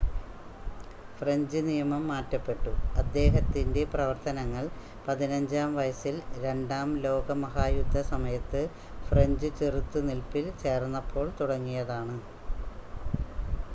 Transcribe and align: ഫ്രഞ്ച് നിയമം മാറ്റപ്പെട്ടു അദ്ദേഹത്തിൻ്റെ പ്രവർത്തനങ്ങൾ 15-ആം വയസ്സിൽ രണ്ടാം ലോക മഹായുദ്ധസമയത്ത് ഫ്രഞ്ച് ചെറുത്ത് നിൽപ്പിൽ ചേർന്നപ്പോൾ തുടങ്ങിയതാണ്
ഫ്രഞ്ച് 1.17 1.59
നിയമം 1.65 2.03
മാറ്റപ്പെട്ടു 2.11 2.71
അദ്ദേഹത്തിൻ്റെ 3.01 3.81
പ്രവർത്തനങ്ങൾ 3.91 4.63
15-ആം 5.05 5.75
വയസ്സിൽ 5.75 6.15
രണ്ടാം 6.45 6.95
ലോക 7.05 7.35
മഹായുദ്ധസമയത്ത് 7.43 8.61
ഫ്രഞ്ച് 9.09 9.51
ചെറുത്ത് 9.59 10.01
നിൽപ്പിൽ 10.09 10.47
ചേർന്നപ്പോൾ 10.63 11.29
തുടങ്ങിയതാണ് 11.41 12.17